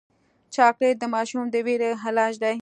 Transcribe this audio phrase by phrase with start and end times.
[0.55, 2.55] چاکلېټ د ماشوم د ویرې علاج دی.